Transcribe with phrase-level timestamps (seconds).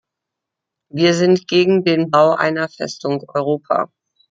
[0.91, 3.91] Wir sind gegen den Bau einer Festung Europa.